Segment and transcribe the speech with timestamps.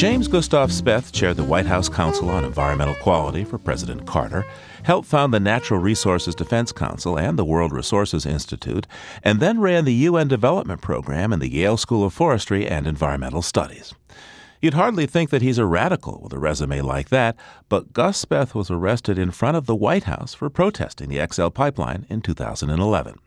[0.00, 4.46] James Gustave Speth chaired the White House Council on Environmental Quality for President Carter,
[4.82, 8.86] helped found the Natural Resources Defense Council and the World Resources Institute,
[9.22, 13.42] and then ran the UN Development Program in the Yale School of Forestry and Environmental
[13.42, 13.92] Studies.
[14.62, 17.36] You'd hardly think that he's a radical with a resume like that,
[17.68, 21.48] but Gus Speth was arrested in front of the White House for protesting the XL
[21.48, 23.18] pipeline in 2011.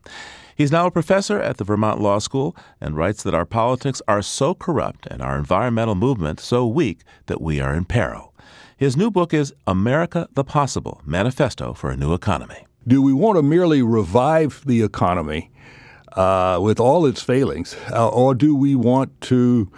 [0.56, 4.22] He's now a professor at the Vermont Law School and writes that our politics are
[4.22, 8.34] so corrupt and our environmental movement so weak that we are in peril.
[8.78, 12.68] His new book is America the Possible Manifesto for a New Economy.
[12.88, 15.52] Do we want to merely revive the economy
[16.14, 19.72] uh, with all its failings, uh, or do we want to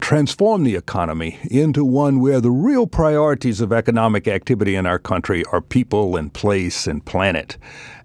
[0.00, 5.44] transform the economy into one where the real priorities of economic activity in our country
[5.52, 7.56] are people and place and planet.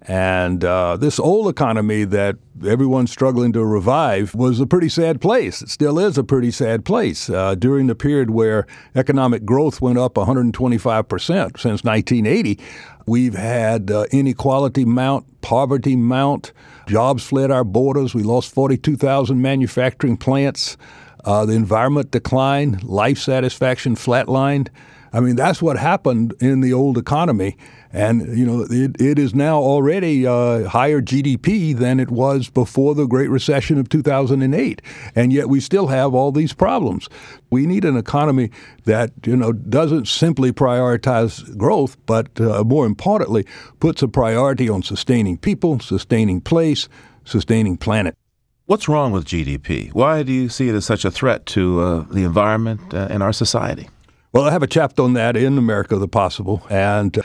[0.06, 2.36] And uh, this old economy that
[2.68, 5.62] everyone's struggling to revive was a pretty sad place.
[5.62, 7.30] It still is a pretty sad place.
[7.30, 12.60] Uh, during the period where economic growth went up 125% since 1980,
[13.06, 16.52] we've had uh, inequality mount, poverty mount,
[16.88, 18.14] jobs fled our borders.
[18.14, 20.76] We lost 42,000 manufacturing plants.
[21.24, 24.70] Uh, the environment declined, life satisfaction flatlined.
[25.16, 27.56] I mean, that's what happened in the old economy.
[27.92, 32.96] And, you know, it, it is now already uh, higher GDP than it was before
[32.96, 34.82] the Great Recession of 2008.
[35.14, 37.08] And yet we still have all these problems.
[37.52, 38.50] We need an economy
[38.86, 43.46] that, you know, doesn't simply prioritize growth, but uh, more importantly,
[43.80, 46.90] puts a priority on sustaining people, sustaining place,
[47.24, 48.18] sustaining planet.
[48.66, 49.92] What's wrong with GDP?
[49.92, 53.22] Why do you see it as such a threat to uh, the environment uh, and
[53.22, 53.90] our society?
[54.32, 57.22] Well, I have a chapter on that in America the Possible, and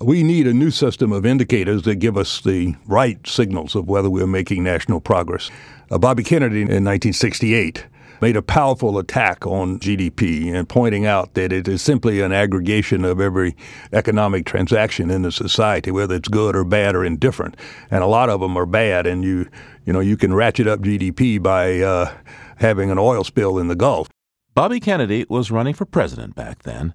[0.00, 4.08] we need a new system of indicators that give us the right signals of whether
[4.08, 5.50] we're making national progress.
[5.90, 7.84] Uh, Bobby Kennedy in 1968
[8.20, 13.04] made a powerful attack on GDP and pointing out that it is simply an aggregation
[13.04, 13.56] of every
[13.92, 17.56] economic transaction in the society, whether it's good or bad or indifferent.
[17.90, 19.48] And a lot of them are bad, and you,
[19.84, 22.12] you know, you can ratchet up GDP by uh,
[22.56, 24.08] having an oil spill in the Gulf.
[24.54, 26.94] Bobby Kennedy was running for president back then.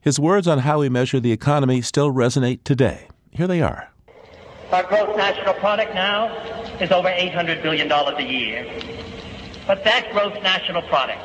[0.00, 3.08] His words on how we measure the economy still resonate today.
[3.30, 3.92] Here they are.
[4.72, 6.26] Our gross national product now
[6.80, 8.66] is over $800 billion a year.
[9.68, 11.20] But that gross national product,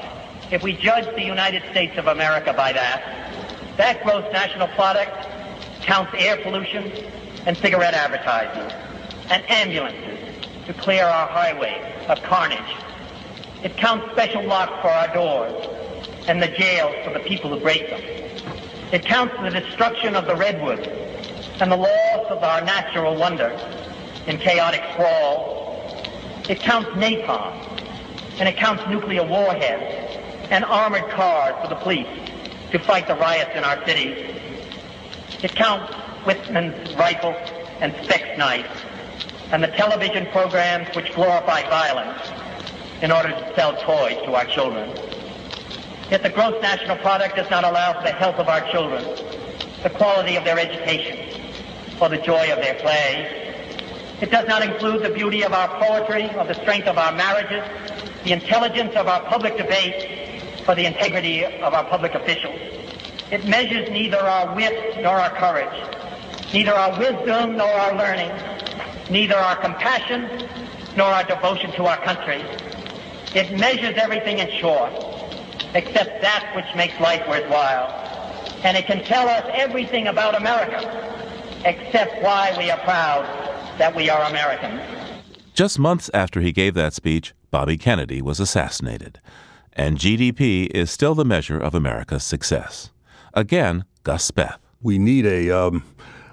[0.51, 3.01] if we judge the United States of America by that,
[3.77, 5.13] that gross national product
[5.79, 6.91] counts air pollution
[7.45, 8.69] and cigarette advertising
[9.29, 10.19] and ambulances
[10.67, 12.59] to clear our highways of carnage.
[13.63, 15.65] It counts special locks for our doors
[16.27, 18.01] and the jails for the people who break them.
[18.91, 20.85] It counts the destruction of the redwoods
[21.61, 23.57] and the loss of our natural wonder
[24.27, 25.63] in chaotic sprawl.
[26.49, 27.73] It counts napalm
[28.39, 30.17] and it counts nuclear warheads
[30.49, 32.07] and armored cars for the police
[32.71, 34.35] to fight the riots in our cities.
[35.41, 35.93] It counts
[36.25, 37.35] Whitman's rifles
[37.79, 38.69] and Speck's knives
[39.51, 42.19] and the television programs which glorify violence
[43.01, 44.89] in order to sell toys to our children.
[46.09, 49.03] Yet the gross national product does not allow for the health of our children,
[49.83, 51.41] the quality of their education,
[52.01, 53.75] or the joy of their play.
[54.21, 57.63] It does not include the beauty of our poetry, or the strength of our marriages,
[58.23, 62.59] the intelligence of our public debate for the integrity of our public officials.
[63.31, 68.31] It measures neither our wit nor our courage, neither our wisdom nor our learning,
[69.09, 70.47] neither our compassion
[70.95, 72.41] nor our devotion to our country.
[73.35, 74.93] It measures everything in short,
[75.73, 77.89] except that which makes life worthwhile.
[78.63, 80.79] And it can tell us everything about America,
[81.65, 83.25] except why we are proud
[83.79, 84.92] that we are Americans.
[85.53, 89.21] Just months after he gave that speech, Bobby Kennedy was assassinated.
[89.73, 92.91] And GDP is still the measure of America's success.
[93.35, 94.57] Again, Gus Speth.
[94.81, 95.83] We need a, um,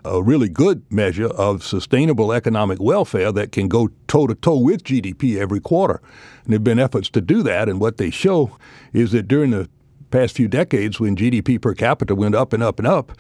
[0.06, 4.84] a really good measure of sustainable economic welfare that can go toe to toe with
[4.84, 6.00] GDP every quarter.
[6.44, 8.56] And there have been efforts to do that, and what they show
[8.94, 9.68] is that during the
[10.10, 13.12] past few decades, when GDP per capita went up and up and up,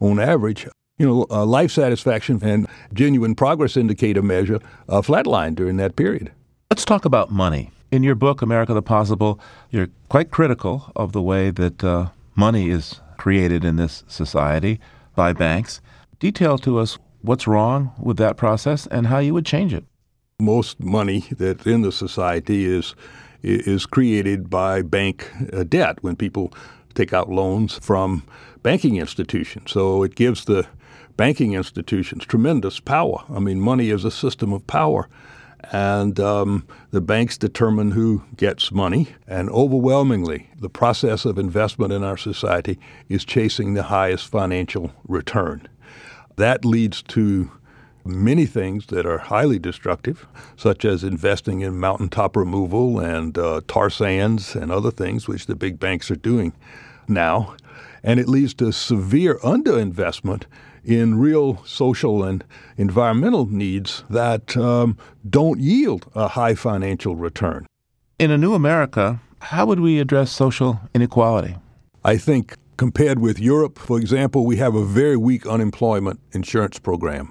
[0.00, 0.68] on average,
[0.98, 6.32] you know, uh, life satisfaction and genuine progress indicator measure uh, flatlined during that period.
[6.70, 7.70] Let's talk about money.
[7.90, 9.40] In your book, America the Possible,
[9.70, 14.78] you're quite critical of the way that uh, money is created in this society
[15.14, 15.80] by banks.
[16.18, 19.84] Detail to us what's wrong with that process and how you would change it.
[20.40, 22.94] Most money that's in the society is
[23.40, 26.52] is created by bank uh, debt when people
[26.94, 28.24] take out loans from
[28.64, 29.70] banking institutions.
[29.70, 30.66] So it gives the
[31.18, 33.18] banking institutions tremendous power.
[33.28, 35.06] I mean, money is a system of power.
[35.72, 39.08] and um, the banks determine who gets money.
[39.26, 42.78] And overwhelmingly, the process of investment in our society
[43.08, 45.68] is chasing the highest financial return.
[46.36, 47.50] That leads to
[48.04, 50.26] many things that are highly destructive,
[50.56, 55.56] such as investing in mountaintop removal and uh, tar sands and other things, which the
[55.56, 56.52] big banks are doing
[57.06, 57.54] now.
[58.08, 60.44] And it leads to severe underinvestment
[60.82, 62.42] in real social and
[62.78, 64.96] environmental needs that um,
[65.28, 67.66] don't yield a high financial return.
[68.18, 71.56] In a new America, how would we address social inequality?
[72.02, 77.30] I think compared with Europe, for example, we have a very weak unemployment insurance program.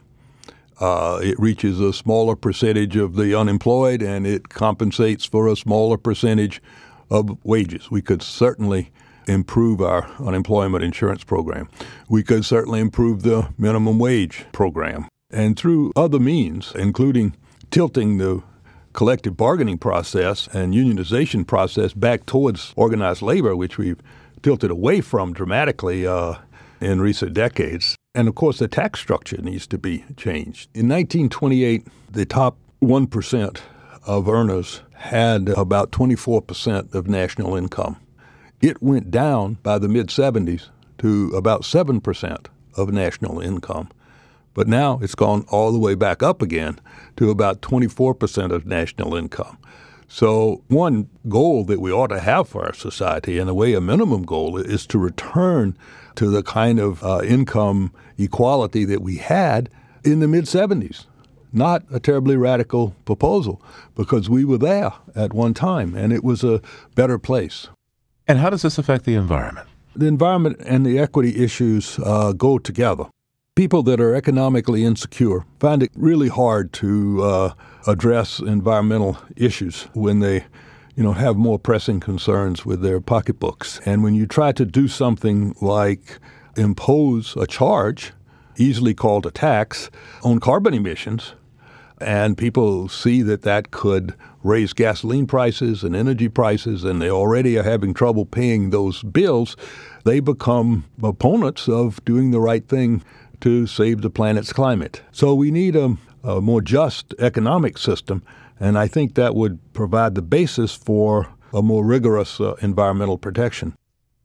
[0.79, 5.97] Uh, it reaches a smaller percentage of the unemployed and it compensates for a smaller
[5.97, 6.61] percentage
[7.09, 7.89] of wages.
[7.89, 8.91] We could certainly
[9.27, 11.69] improve our unemployment insurance program.
[12.09, 15.07] We could certainly improve the minimum wage program.
[15.29, 17.35] And through other means, including
[17.69, 18.41] tilting the
[18.93, 24.01] collective bargaining process and unionization process back towards organized labor, which we've
[24.41, 26.35] tilted away from dramatically uh,
[26.79, 27.95] in recent decades.
[28.15, 30.69] And of course, the tax structure needs to be changed.
[30.73, 33.59] In 1928, the top 1%
[34.05, 37.97] of earners had about 24% of national income.
[38.61, 40.69] It went down by the mid 70s
[40.99, 42.45] to about 7%
[42.75, 43.89] of national income.
[44.53, 46.79] But now it's gone all the way back up again
[47.17, 49.59] to about 24% of national income.
[50.07, 53.81] So, one goal that we ought to have for our society, in a way a
[53.81, 55.77] minimum goal, is to return
[56.15, 59.69] to the kind of uh, income equality that we had
[60.03, 61.05] in the mid 70s.
[61.51, 63.61] Not a terribly radical proposal
[63.95, 66.61] because we were there at one time and it was a
[66.95, 67.67] better place.
[68.27, 69.67] And how does this affect the environment?
[69.95, 73.05] The environment and the equity issues uh, go together.
[73.55, 77.53] People that are economically insecure find it really hard to uh,
[77.87, 80.45] address environmental issues when they
[80.97, 83.79] you know, have more pressing concerns with their pocketbooks.
[83.85, 86.19] And when you try to do something like
[86.57, 88.13] impose a charge,
[88.57, 89.91] easily called a tax,
[90.23, 91.35] on carbon emissions,
[91.99, 94.13] and people see that that could
[94.43, 99.55] raise gasoline prices and energy prices, and they already are having trouble paying those bills,
[100.05, 103.03] they become opponents of doing the right thing
[103.41, 105.01] to save the planet's climate.
[105.11, 108.23] So we need a, a more just economic system,
[108.59, 113.75] and I think that would provide the basis for a more rigorous uh, environmental protection.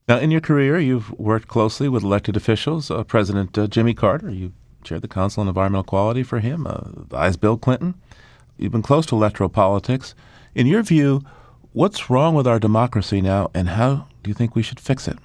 [0.09, 2.91] Now, in your career, you've worked closely with elected officials.
[2.91, 7.31] Uh, President uh, Jimmy Carter, you chaired the Council on Environmental Quality for him, uh,
[7.41, 7.95] Bill Clinton.
[8.59, 10.15] You've been close to electoral politics.
[10.55, 11.23] In your view,
[11.73, 15.19] what's wrong with our democracy now, and how do you think we should fix it?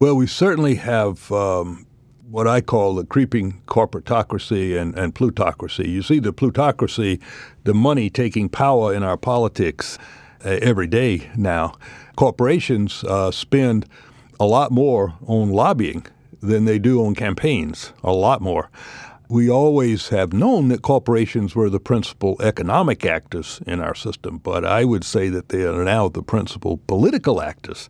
[0.00, 1.86] Well, we certainly have um,
[2.30, 5.90] what I call the creeping corporatocracy and, and plutocracy.
[5.90, 7.20] You see the plutocracy,
[7.64, 9.98] the money taking power in our politics
[10.44, 11.74] uh, every day now.
[12.16, 13.86] Corporations uh, spend
[14.38, 16.06] a lot more on lobbying
[16.40, 18.70] than they do on campaigns, a lot more.
[19.28, 24.64] We always have known that corporations were the principal economic actors in our system, but
[24.64, 27.88] I would say that they are now the principal political actors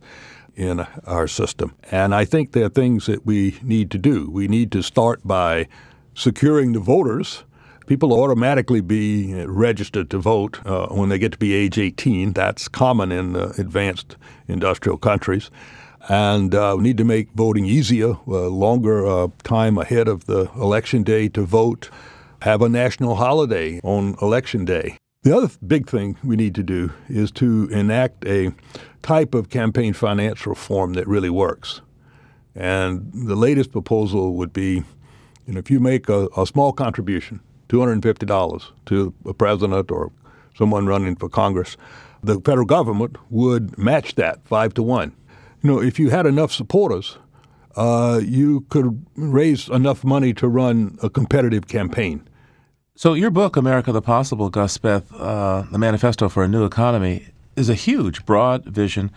[0.55, 1.73] in our system.
[1.89, 4.29] And I think there are things that we need to do.
[4.29, 5.67] We need to start by
[6.13, 7.43] securing the voters.
[7.87, 12.33] People automatically be registered to vote uh, when they get to be age 18.
[12.33, 14.15] That's common in uh, advanced
[14.47, 15.49] industrial countries
[16.09, 20.49] and uh, we need to make voting easier, uh, longer uh, time ahead of the
[20.55, 21.89] election day to vote,
[22.41, 24.97] have a national holiday on election day.
[25.23, 28.51] The other big thing we need to do is to enact a
[29.03, 31.81] type of campaign finance reform that really works.
[32.55, 34.83] And the latest proposal would be
[35.45, 37.39] you know, if you make a, a small contribution,
[37.69, 40.11] $250 to a president or
[40.55, 41.77] someone running for Congress,
[42.23, 45.13] the federal government would match that five to one
[45.61, 47.17] you know, if you had enough supporters,
[47.75, 52.27] uh, you could raise enough money to run a competitive campaign.
[52.95, 57.27] So, your book, America the Possible, Gus Speth, uh, The Manifesto for a New Economy,
[57.55, 59.11] is a huge, broad vision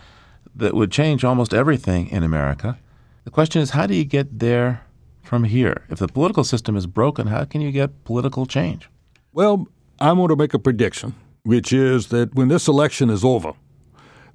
[0.55, 2.77] that would change almost everything in America.
[3.25, 4.81] The question is, how do you get there
[5.23, 5.85] from here?
[5.89, 8.89] If the political system is broken, how can you get political change?
[9.33, 9.67] Well,
[9.99, 13.53] I want to make a prediction, which is that when this election is over,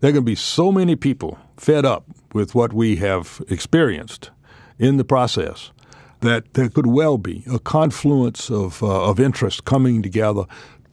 [0.00, 4.30] there are going to be so many people fed up with what we have experienced
[4.78, 5.70] in the process
[6.20, 10.44] that there could well be a confluence of, uh, of interests coming together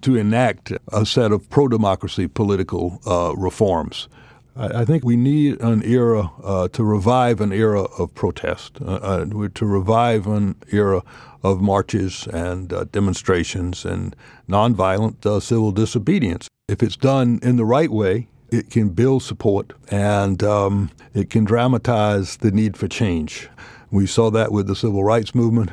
[0.02, 4.10] to enact a set of pro democracy political uh, reforms.
[4.58, 8.96] I, I think we need an era uh, to revive an era of protest, uh,
[8.96, 11.02] uh, to revive an era
[11.44, 14.18] of marches and uh, demonstrations and
[14.50, 16.50] nonviolent civil disobedience.
[16.68, 21.44] If it's done in the right way, it can build support and um, it can
[21.44, 23.50] dramatize the need for change.
[23.92, 25.72] We saw that with the civil rights movement,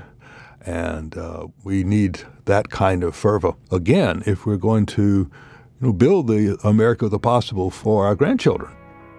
[0.65, 5.31] and uh, we need that kind of fervor again if we're going to you
[5.81, 8.73] know, build the America of the possible for our grandchildren.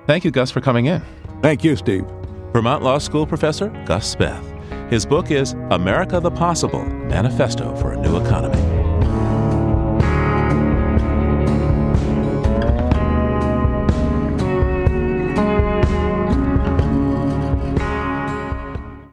[0.08, 1.02] Thank you, Gus, for coming in.
[1.42, 2.06] Thank you, Steve.
[2.54, 4.52] Vermont Law School professor Gus Speth.
[4.90, 8.75] His book is America the Possible Manifesto for a New Economy.